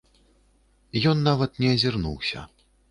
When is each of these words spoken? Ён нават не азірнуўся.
Ён 1.11 1.23
нават 1.29 1.51
не 1.63 1.69
азірнуўся. 1.77 2.39